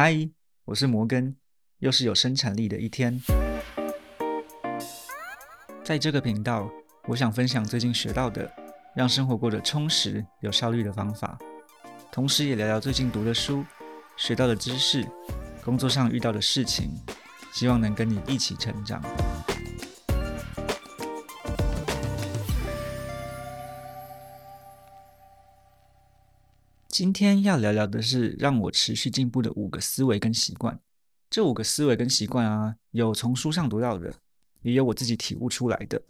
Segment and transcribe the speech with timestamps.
[0.00, 0.30] 嗨，
[0.64, 1.34] 我是摩根，
[1.80, 3.20] 又是有生产力的一天。
[5.82, 6.70] 在这个频道，
[7.08, 8.48] 我想分享最近学到的，
[8.94, 11.36] 让生活过得充实、有效率的方法，
[12.12, 13.64] 同时也聊聊最近读的书、
[14.16, 15.04] 学到的知识、
[15.64, 16.92] 工作上遇到的事情，
[17.52, 19.02] 希望能跟你一起成长。
[26.98, 30.80] 今天要聊聊的是让我持续进步的五个思维跟习惯。
[31.30, 34.12] 这五个思维跟习惯啊，有从书上读到的，
[34.62, 36.02] 也有我自己体悟出来的。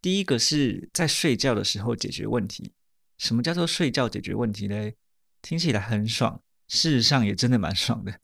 [0.00, 2.70] 第一个是在睡觉的时候解决问题。
[3.16, 4.94] 什么叫做睡觉解决问题嘞？
[5.42, 8.20] 听起来很爽，事实上也真的蛮爽的。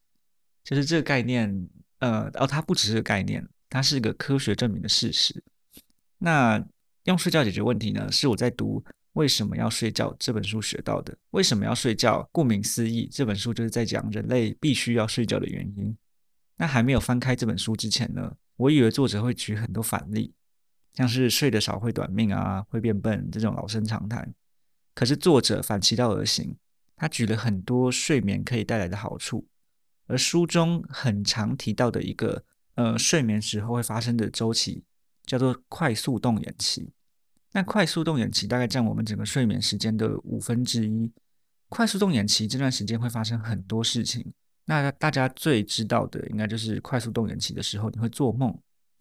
[0.62, 1.68] 就是这个概念，
[1.98, 5.42] 呃，哦，它不只是个概念，它是一个科学证明的事实。
[6.18, 6.64] 那
[7.06, 8.12] 用睡觉解决问题呢？
[8.12, 8.84] 是我在读。
[9.14, 10.14] 为什么要睡觉？
[10.18, 12.28] 这本书学到的，为什么要睡觉？
[12.30, 15.96] 顾名思义，这本书就是在讲人类必须要睡觉的原因。
[16.56, 20.34] 那还没有翻开这本书之前呢，我以为作者会举很多反例，
[20.94, 24.34] 像是睡得少会短命啊，会变笨这种老生常谈。
[24.94, 26.56] 可是作者反其道而行，
[26.96, 29.46] 他举了很多睡眠可以带来的好处，
[30.06, 34.82] 而书中很常提到的一个呃睡眠时候会发生的周期，
[35.24, 36.90] 叫做快速动眼期。
[37.54, 41.10] 那快速动眼期大概占我们整个睡眠时间的五分之一。
[41.68, 44.26] 快速动眼期这段时间会发生很多事情。
[44.64, 48.52] 那大家最知道的应该就是快速动眼期的时候你会做梦。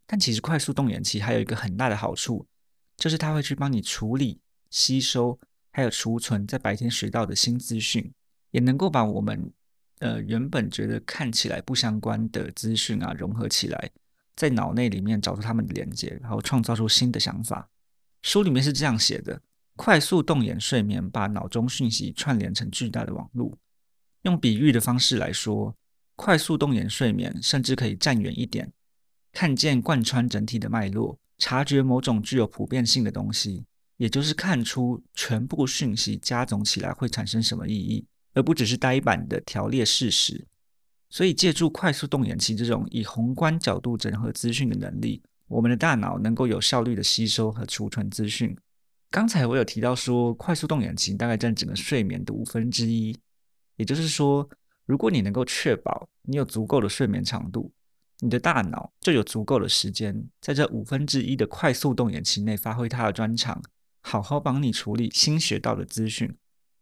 [0.05, 2.45] 但其实快速动眼期还有一个很大的好处，
[2.95, 5.39] 就是它会去帮你处理、吸收
[5.71, 8.13] 还有储存在白天学到的新资讯，
[8.51, 9.51] 也能够把我们
[9.99, 13.89] 呃原本觉得看起来不相关的资讯啊融合起来，
[14.35, 17.67] 在脑内里面找出它们的连接，然后创造出新的想法。
[18.23, 19.41] 书里面是这样写的：
[19.75, 23.55] 快速动眼睡眠把脑中讯息串联成巨大的网络。
[24.23, 25.75] 用比喻的方式来说，
[26.15, 28.71] 快速动眼睡眠甚至可以站远一点，
[29.33, 33.65] 看见贯穿整体的脉络，察觉某种具有普遍性的东西，
[33.97, 40.47] 也就是看出全部讯息加总起来会产生什么意义，而不只是呆板的条列事实。
[41.09, 45.21] 所以，借助快速动眼期这种以宏观角度整合资讯的能力。
[45.53, 48.57] 我们的大脑能够有效率的吸收和储存资讯。
[49.11, 53.15] 刚才我有提到说，快速动眼期大概占整个睡眠的五分之一，
[53.75, 54.49] 也就是说，
[54.87, 57.71] 如果你能够确保你有足够的睡眠长度，
[58.19, 63.61] 你的大脑就有足够的时间在这五分之一的快速动眼期内发挥它的专长，
[64.01, 66.35] 好好帮你处理新学到的资讯，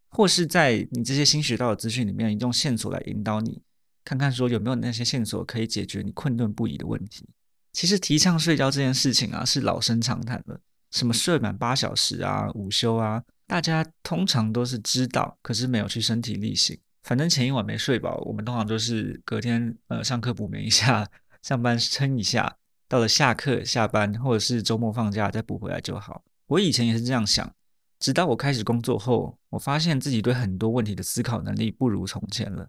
[0.08, 3.60] 或是在你这些新学到的资讯里面，用线索来引导你，
[4.02, 7.28] 看看说有没有那些线索可以解决你困顿不已的问题。
[7.72, 10.60] 其实提倡睡觉这件事情啊，是老生常谈了。
[10.90, 16.78] 什么睡满八小时啊，午休啊，大家通常都是知道，可是没有去身体力行。
[17.02, 21.08] 反正前一晚没睡饱，我们通常就是隔天呃上课补眠一下，
[21.42, 26.22] 上班撑一下，到了下课下班或者是周末放假再补回来就好。
[26.48, 27.50] 我以前也是这样想，
[27.98, 32.68] 直到我开始工作后，我发现自己对很多问题的思考能力不如从前了。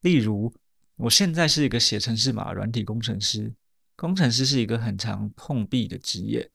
[0.00, 0.50] 例如，
[0.96, 3.52] 我现在是一个写程式码软体工程师。
[3.98, 6.48] 工程师是一个很常碰壁的职业，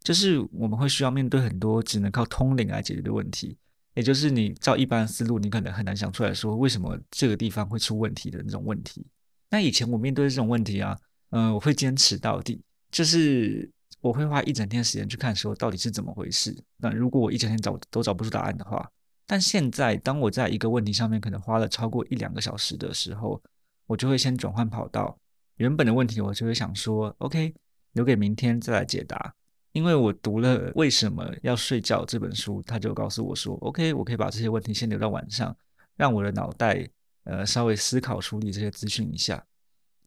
[0.00, 3.56] 就是我们会需要面对很多只能靠通灵来解决的问题，
[3.94, 9.06] 也就是你照一般思路，你可能很难想出来说为什么这个地方会出问题的那种问题。
[9.48, 10.98] 那以前我面对这种问题啊，
[11.30, 12.60] 嗯，我会坚持到底，
[12.90, 13.70] 就是
[14.00, 16.52] 我会花一整天时间去看说到底是怎么回事。
[16.78, 18.90] 那如果我一整天找都找不出答案的话，
[19.24, 23.40] 但现在当我在一个问题上面可能花了超过一两个小时的时候，
[23.86, 25.16] 我就会先转换跑道。
[25.58, 27.54] 原本的问题，我就会想说，OK，
[27.92, 29.34] 留给明天再来解答。
[29.72, 35.54] 因为我读了《为什么要睡觉》这本书，他就告诉我说，OK，我可以把这些问题先留到晚上，
[35.96, 36.88] 让我的脑袋
[37.24, 39.44] 呃稍微思考处理这些资讯一下。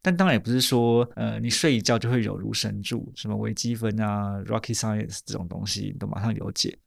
[0.01, 6.77] 但当然也不是说，呃，你睡一觉就会有如神助，什么微积分啊、Rocky Science 这种东西都马上有解。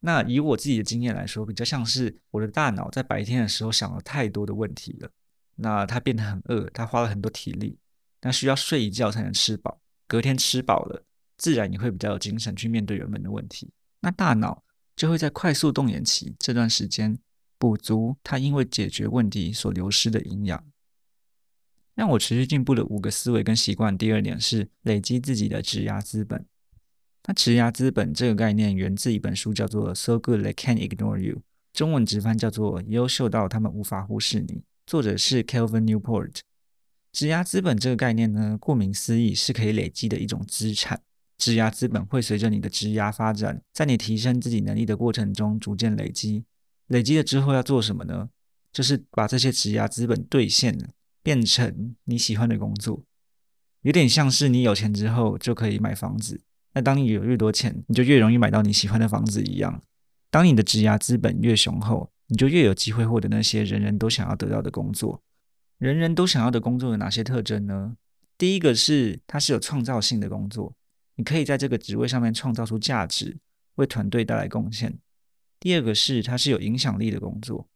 [0.00, 5.08] 那以我自己的经验来说，比较像是我的大脑在白天的时候想了太多的问题了，
[5.56, 7.78] 那它变得很饿，它花了很多体力。
[8.22, 11.04] 那需要睡一觉才能吃饱，隔天吃饱了，
[11.38, 13.70] 自然也会比较有精神去面对原本的问题。
[14.00, 14.62] 那大脑
[14.94, 17.18] 就会在快速动眼期这段时间
[17.58, 20.64] 补足它因为解决问题所流失的营养。
[21.94, 26.46] 让我持续进步的五个思维跟习惯，第二点是累积自己的质押资本。
[27.24, 31.36] 那质押资本这个概念源自一本书，叫做《So Good They Can't Ignore You》，
[31.74, 36.38] 中文直翻叫做“优秀到他们无法忽视你”，作者是 Kelvin Newport。
[37.12, 41.00] 质押资本这个概念呢，顾名思义是可以累积的一种资产。
[41.36, 46.44] 质押资本会随着你的质押发展，在你提升自己能力的过程中逐渐累积。
[46.88, 48.28] 累积了之后要做什么呢？
[48.72, 50.78] 就是把这些质押资本兑现，
[51.22, 53.02] 变成你喜欢的工作，
[53.82, 56.40] 有点像是你有钱之后就可以买房子。
[56.74, 59.82] 那当你有越多钱，你就越容易买到你喜欢的房子一样。
[60.30, 65.20] 当你的职涯资本越雄厚，你就越有机会获得那些人人都想要得到的工作。
[65.80, 67.96] 人人都想要的工作有哪些特征呢？
[68.36, 70.74] 第一个是它是有创造性的工作，
[71.14, 73.38] 你可以在这个职位上面创造出价值，
[73.76, 74.98] 为团队带来贡献。
[75.58, 77.66] 第二个是它是有影响力的工作，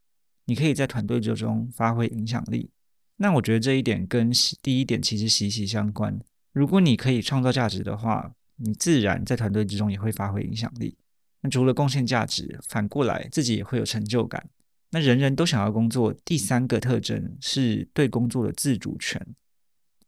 [0.45, 2.71] 你可以在团队之中发挥影响力。
[3.17, 4.31] 那我觉得这一点跟
[4.61, 6.21] 第一点其实息息相关。
[6.53, 10.95] 如果你可以创造价值的话，你自然在团队之中也会发挥影响力。
[11.41, 14.47] 那除了贡献价值，反过来自己也会有成就感。
[14.95, 19.21] 那人人都想要工作，第三个特征是对工作的自主权。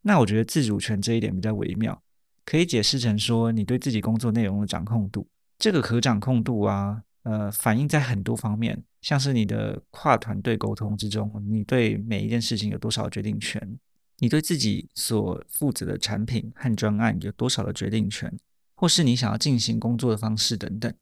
[0.02, 2.00] 那我觉得自主权这一点比较微妙，
[2.44, 5.26] 可以解释成说你对自己工作内容的掌控度。
[5.58, 13.60] 这个可掌控度啊，呃，反映在很多方面，像是你的跨团队沟通之中，你对每一件事情有多少决定权？
[14.18, 18.32] 你对自己所负责的产品和专案有多少的决定权，
[18.76, 20.94] 或是你想要进行工作的方式等等。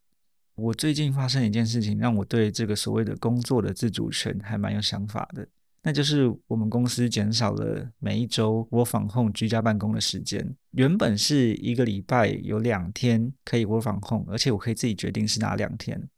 [0.56, 5.46] 我最近发生一件事情，让我对这个所谓的工作的自主权还蛮有想法的，
[5.82, 10.54] 那就是我们公司减少了每一周我访控居家办公的时间。
[10.70, 16.08] 原本是一个礼拜有两天可以我访控，而且我可以自己决定是哪两天。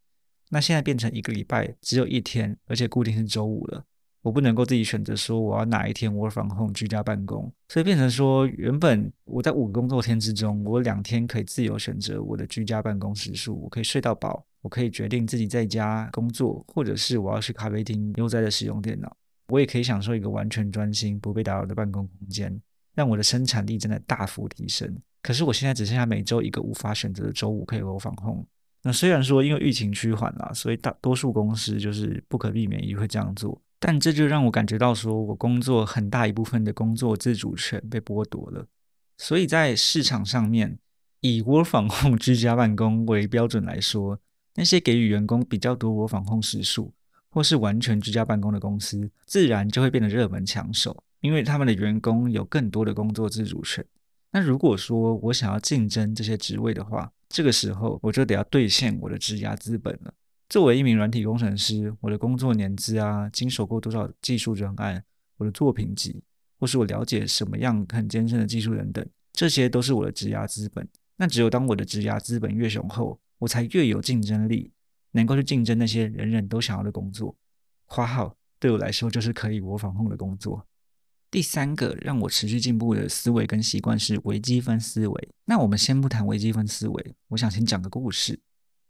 [0.51, 3.85] 那现在变成一个礼拜只有一天，而且固定是周五了。
[4.27, 22.61] 我不能够自己选择说我要哪一天 work from home 居家办公，所以变成说原本我在五个工作天之中，我两天可以自由选择我的居家办公时数，我可以睡到饱，我可以决定自己在家工作，或者是我要去咖啡厅悠哉的使用电脑，我也可以享受一个完全专心、不被打扰的办公空间，
[22.97, 24.93] 让我的生产力真的大幅提升。
[25.23, 28.45] 可是我现在只剩下每周一个无法选择的周五可以 work from home。
[28.83, 33.63] 那虽然说因为疫情趋缓了，所以大多数公司就是不可避免也会这样做。
[33.79, 38.67] 但这就让我感觉到，说我工作很大一部分的工作自主权被剥夺了。
[39.19, 40.79] 所以在市场上面，
[41.21, 44.19] 以 work from home 居家办公为标准来说，
[44.55, 46.93] 那些给予员工比较多 work from home 时数，
[47.31, 53.85] 或是完全居家办公的公司，自然就会变得热门抢手，因为他们的员工有更多的工作自主权。
[54.33, 60.13] 那如果说我想要竞争这些职位的话，这个时候我就得要兑现我的质押资本了。
[60.49, 65.03] 作为一名软体工程师，我的工作年资啊，经手过多少技术专案，
[65.39, 66.23] 我的作品集，
[66.59, 70.89] 或是我了解什么样很艰深的技术等等，这些都是我的质押资本。
[71.17, 74.71] 那只有当我的质押资本越雄厚，我才越有竞争力，
[75.13, 77.35] 能够去竞争那些人人都想要的工作。
[77.87, 80.65] 括号对我来说就是可以我防控的工作。
[81.29, 85.29] 第三个让我持续进步的思维跟习惯是微积分思维。
[85.45, 88.39] 那我们先不谈微积分思维，我想先讲个故事。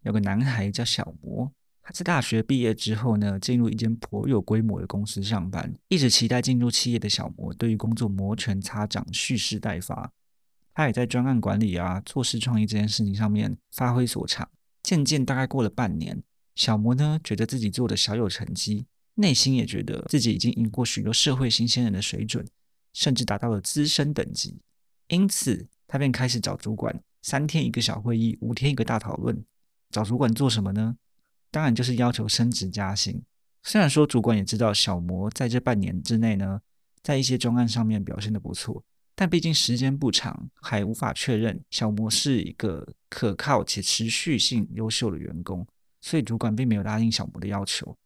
[0.07, 1.51] 有个男孩叫小魔，
[1.83, 5.75] 他在大学毕业之后呢，进入一间颇有规模的公司上班。
[5.89, 10.13] 一直期待进入企业的小魔，对于工作摩拳擦掌、蓄势待发。
[10.73, 14.49] 他也在专案管理啊、做事创意这件事情上面发挥所长。
[14.81, 16.23] 渐渐大概过了半年，
[16.55, 18.87] 小魔呢觉得自己做的小有成绩，
[19.17, 22.47] 内心也觉得自己已经赢过许多社会新鲜人的水准，
[22.93, 24.61] 甚至达到了资深等级。
[25.09, 29.45] 因此，他便开始找主管，三天一个小会议，五天一个大讨论。
[29.91, 30.97] 找主管做什么呢？
[31.51, 33.23] 当然就是要求升职加薪。
[33.63, 36.61] 虽然说主管也知道小魔在这半年之内呢，
[37.03, 38.83] 在一些专案上面表现的不错，
[39.15, 45.67] 但毕竟时间不长，还无法确认小魔是一个可靠且持续性优秀的员工，
[46.01, 47.97] 所以主管并没有答应小魔的要求。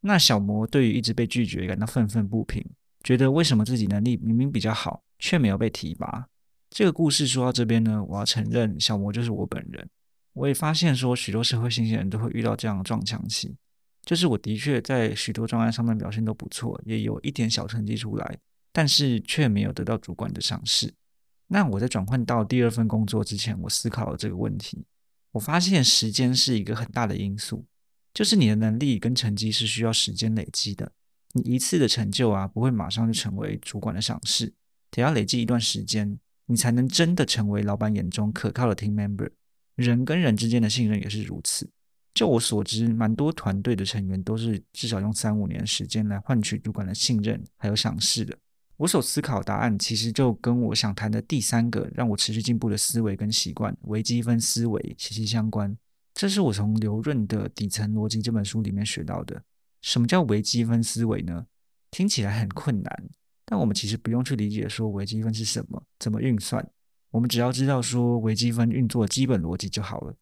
[0.00, 2.64] 那小魔对于一直被拒绝感到愤愤不平，
[3.02, 6.26] 觉得为什么自己能力明明比较好，却没有被提拔？
[6.70, 9.90] 这个故事说到这边呢，我要承认小魔就是我本人。
[10.32, 13.56] 我也发现说，许多社会新鲜人都会遇到这样的撞墙期，
[14.02, 18.38] 就是我的确在许多专案上面表现都不错，也有一点小成绩出来，
[18.72, 20.94] 但是却没有得到主管的赏识。
[21.48, 24.84] 那我在转换到第二份工作之前，我思考了这个问题，
[25.32, 27.66] 我发现时间是一个很大的因素，
[28.14, 30.92] 就是你的能力跟成绩是需要时间累积的，
[31.32, 34.54] 你一次的成就啊，不会马上就成为主管的赏识，
[34.92, 39.30] 得要累积一段时间，你才能真的成为老板眼中可靠的 team member。
[39.80, 41.68] 人跟人之间的信任也是如此。
[42.12, 48.36] 就我所知，蛮多团队的成员都是至少用三五年时间来换取主管的信任还有赏识的。
[48.76, 55.76] 我所思考答案其实就跟我想谈的第三个让我持续进步的思维跟习惯——微积分思维息息相关。
[56.14, 59.42] 这是我从刘润的《底层逻辑》这本书里面学到的。
[59.80, 61.46] 什么叫微积分思维呢？
[61.90, 63.08] 听起来很困难，
[63.44, 66.66] 但我们其实不用去理解说微积分是什么，怎么运算。
[67.10, 70.14] 我们只要知道说微积分运作基本逻辑就好了。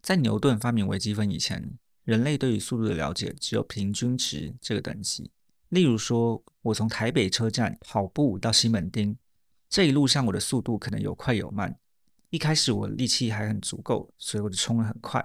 [0.00, 5.30] 在牛顿发明微积分以前，人类对于速度的了解只有平均值这个等级，
[5.68, 9.16] 例如说，我从台北车站跑步到西门町，
[9.68, 11.78] 这一路上我的速度可能有快有慢。
[12.30, 15.24] 一开始我力气还很足够，所以我就冲得很快。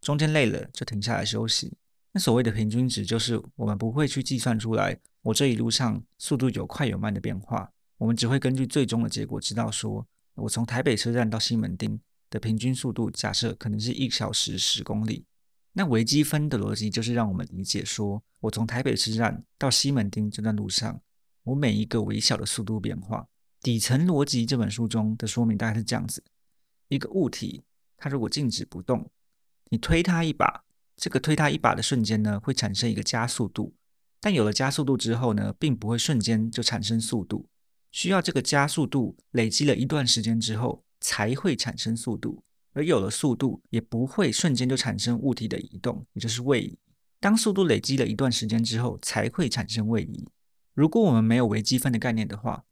[0.00, 1.72] 中间累了就停下来休息。
[2.12, 15.24] 那所谓的平均值，就是我们不会去计算出来我这一路上速度有快有慢的变化，我们只会根据最终的结果知道说，我从台北车站到西门町的平均速度，假设可能是一小时十公里。
[15.72, 21.00] 那微积分的逻辑就是让我们理解说，我从台北车站到西门町这段路上，
[21.42, 23.26] 我每一个微小的速度变化。
[23.60, 26.22] 底层逻辑这本书中的说明大概是这样子。
[26.88, 27.62] 一个物体，
[27.96, 29.10] 它如果静止不动，
[29.70, 30.64] 你推它一把，
[30.96, 33.74] 这个推它一把的瞬间呢，会产生一个加速度。
[34.20, 37.48] 但有了加速度之后呢，并不会瞬间就产生速度，
[37.94, 42.42] 需要这个加速度累积了一段时间之后，才会产生速度。
[42.72, 46.76] 而有了速度，也不会瞬间就产生物体的移动，也就是位移。
[47.20, 50.26] 当速度累积了一段时间之后，才会产生位移。
[50.72, 52.64] 如果我们没有微积分的概念的话，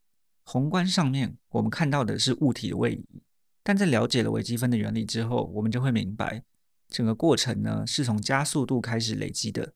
[0.42, 3.22] 宏观上面我们看到的是物体的位移。
[3.62, 6.42] 但在了解了微积分的原理之后，我们就会明白，
[6.88, 9.72] 整个过程呢是从加速度开始累积的，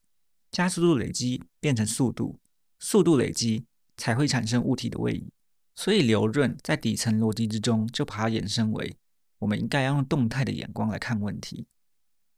[0.50, 2.40] 加速度累积变成速度，
[2.80, 3.64] 速度累积
[3.96, 5.28] 才会产生物体的位移。
[5.76, 8.96] 所以刘润在底层逻辑之中就把它衍生为，
[9.38, 11.66] 我们应该要用动态的眼光来看问题。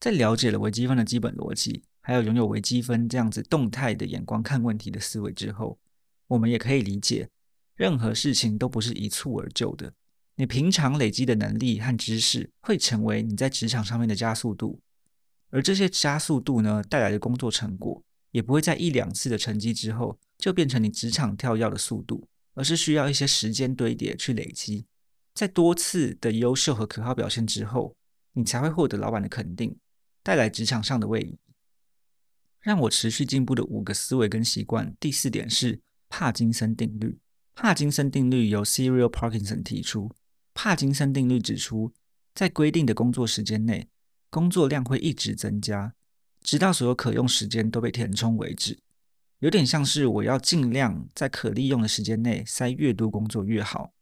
[0.00, 5.78] 在了解了微积分的基本逻辑，还有拥有微积分这样子动态的眼光看问题的思维之后，
[6.26, 7.28] 我们也可以理解，
[7.76, 9.92] 任何事情都不是一蹴而就的。
[10.34, 14.80] 你平常累积的能力和知识，会成为你在职场上面的加速度，
[15.50, 22.28] 而这些加速度呢带来的工作成果，也不会在一两次的成绩之后就变成你职场跳跃的速度，
[22.58, 24.84] 而是需要一些时间堆叠去累积，
[25.32, 27.94] 在多次的优秀和可靠表现之后，
[28.32, 29.78] 你才会获得老板的肯定，
[30.24, 31.38] 带来职场上的位移。
[32.60, 37.20] 让我持续进步的五个思维跟习惯，第四点是帕金森定律。
[37.54, 40.10] 帕金森定律由 Serial Parkinson 提出。
[40.52, 41.92] 帕金森定律指出，
[42.34, 43.88] 在规定的工作时间内，
[44.30, 45.94] 工作量会一直增加，
[46.42, 48.80] 直到所有可用时间都被填充为止。
[49.40, 53.92] 有点像是我要尽量在可利用的时间内塞越多工作越好。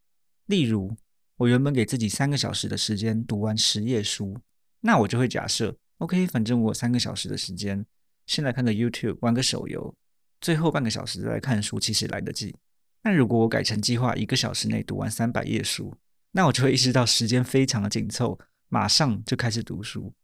[0.46, 0.96] 例如，
[1.36, 4.38] 我原本给自己三个小时的时间读完十页书，
[4.80, 7.84] 那我就会假设，OK，反正我三个小时的时间，
[8.26, 9.94] 先来看个 YouTube，玩个手游，
[10.40, 12.56] 最后半个小时再来看书，其实来得及。
[13.02, 15.94] 那如果我改成计划一个小时内读完三百页书，
[16.32, 18.38] 那我就会意识到时间非常的紧凑，
[18.70, 20.14] 马上就开始读书，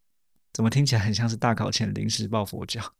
[0.54, 2.94] 怎么听起来很像是大考前临时抱佛脚？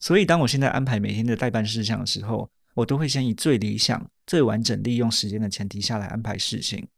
[0.00, 6.88] 所以当我现在安排每天的代办事项的时候，我都会先以最理想、最完整利用时间的前提下来安排事情。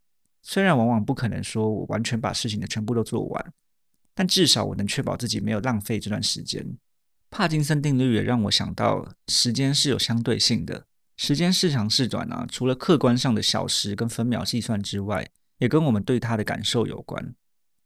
[0.42, 3.52] 虽然往往不可能说我完全把事情的全部都做完，
[4.14, 6.64] 但至少我能确保自己没有浪费这段时间。
[7.30, 15.28] 帕金森定律也让我想到，时间是有相对性的，时间是长是短啊，除了客观上的小时跟分秒计算之外。
[15.59, 17.37] 也跟我们对它的感受有关。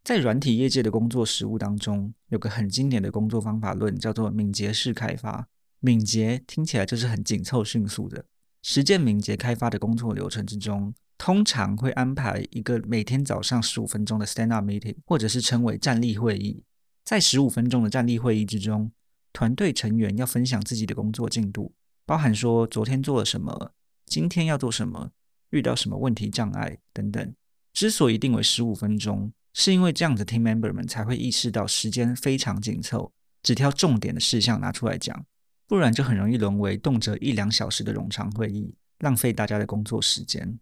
[0.06, 5.48] 在软体业界的工作实务当中，有个很经典的工作方法论，叫做敏捷式开发。
[5.80, 8.24] 敏捷听起来就是很紧凑、迅速的。
[8.62, 16.62] 实践敏捷开发的工作流程之中，通常会安排一个每天早上十五分钟的 stand up meeting，或者是称为站立会议。
[17.04, 18.92] 在十五分钟的站立会议之中，
[19.32, 23.72] 团队成员要分享自己的工作进度，包含说昨天做了什么，
[24.06, 25.10] 今天要做什么，
[25.50, 27.34] 遇到什么问题障碍等等。
[27.72, 33.10] 之所以定为十五分钟，是因为这样子 team member 们才会意识到时间非常紧凑，
[33.42, 35.24] 只挑重点的事项拿出来讲，
[35.66, 40.58] 不然就很容易沦为动辄一两小时的冗长会议，浪费大家的工作时间。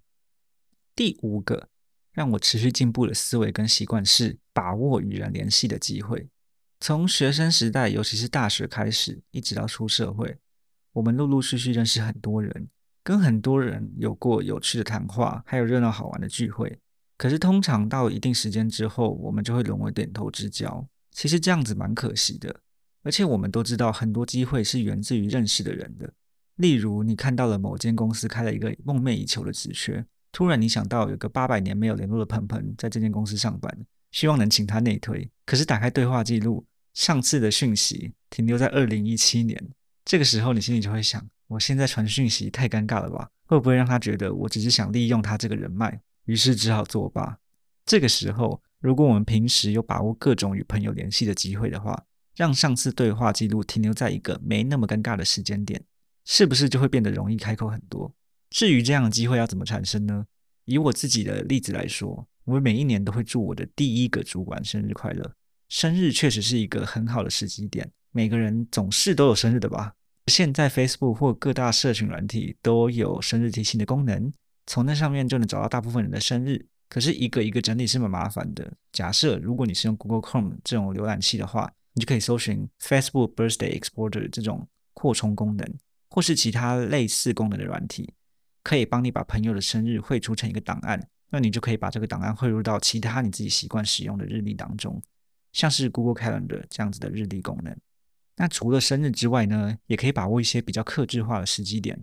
[0.95, 1.69] 第五个
[2.13, 6.29] 让我持续进步的思维跟习惯是把握与人联系的机会。
[6.79, 10.39] 从学生时代，尤其是大学开始，一直到出社会，
[10.93, 12.69] 我们陆陆续续认识很多人，
[13.03, 16.79] 跟很多人有过有趣的谈话，还有热闹好玩的聚会。
[17.17, 20.87] 可是，通常到一定时间之后，我们就会沦为点头之交。
[21.13, 22.61] 其实这样子蛮可惜的。
[23.03, 26.13] 而且我们都知道，很多机会是源自于认识的人的。
[26.57, 33.73] 例如，你看到了某间公司开了一个梦寐以求的职缺，突然你想到有个八百年没有联络的朋朋在这间公司上班，
[34.11, 35.31] 希望能请他内推。
[35.47, 39.63] 可是打开对话记录，上次的讯息停留在二零一七年。
[40.05, 43.29] 这个时候，你心里就会想：我现在传讯息太尴尬了吧？
[43.47, 46.01] 会不会让他觉得我只是想利用他这个人脉？
[46.25, 47.39] 于是只好作罢。
[47.87, 52.05] 这个时候，如果我们平时有把握各种与朋友联系的机会的话，
[52.35, 55.85] 让上次对话记录停留在一个没那么尴尬的时间点，
[56.25, 58.15] 是不是就会变得容易开口很多？
[58.51, 60.27] 至于这样的机会要怎么产生呢？
[60.65, 65.35] 以我自己的例子来说，我每一年都会祝我的第一个主管生日快乐。
[65.69, 69.95] 生日确实是一个很好的时机点，每个人总是都有生日的吧？
[70.27, 74.33] 现在 Facebook 或各大社群软体都有生日提醒的功能，
[74.67, 76.67] 从那上面就能找到大部分人的生日。
[76.89, 78.73] 可是一个一个整理是蛮麻烦的。
[78.93, 85.67] 假设如果你是用 Google Chrome 这种浏览器的话，你就可以搜寻 Facebook Birthday Exporter 这种扩充功能，
[86.11, 88.13] 或是其他类似功能的软体，
[88.63, 91.09] 可以帮你把朋友的生日汇出成一个档案。
[91.31, 95.03] 那你就可以把这个档案汇入到其他你自己习惯使用的日历当中，
[95.53, 97.77] 像是 Google Calendar 这样子的日历功能。
[98.37, 101.99] 那除了生日之外呢，也可以把握一些比较克制化的时机点。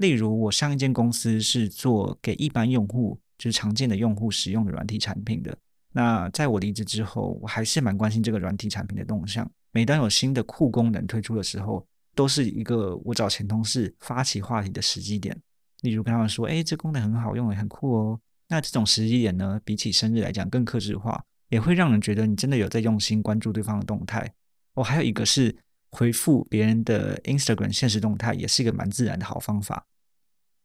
[0.00, 5.54] 例如，我上一间公司是做给一般用户，就是常见的用户使用的软体产品的。
[5.92, 9.46] 那在我离职之后，我还是蛮关心这个软体产品的动向。
[9.72, 15.38] 每当有新的酷功能推出的时候，都是一个我找前同事发起话题的时机点。
[15.82, 24.32] 例如跟他们说：“哎，这功能很好用，也很酷哦。”那这种时机点呢，比起生日来讲更克制化，也会让人觉得你真的有在用心关注对方的动态。
[24.72, 25.54] 哦，还有一个是
[25.90, 29.86] 回复别人的 Instagram 现实动态，也是一个蛮自然的好方法。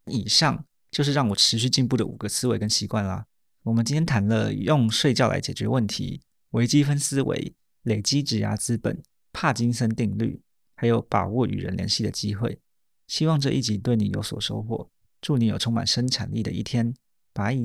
[0.06, 3.26] 以上就是让我持续进步的五个思维跟习惯啦。
[3.64, 6.22] 我们今天谈了用睡觉来解决问题、
[6.52, 9.02] 微积分思维、累积指压资本、
[9.34, 10.40] 帕金森定律，
[10.76, 12.60] 还有把握与人联系的机会。
[13.08, 16.94] 希望这一集对你有所收获，祝你有充满生产力的一天。
[17.34, 17.58] 拜。